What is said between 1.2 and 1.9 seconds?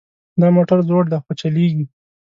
خو چلیږي